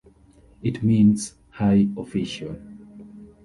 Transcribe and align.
It 0.63 0.81
means 0.81 1.35
'High 1.51 1.89
Official'. 1.95 2.57